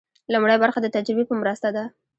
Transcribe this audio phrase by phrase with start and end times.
[0.33, 1.83] لومړۍ برخه د تجربې په مرسته ده.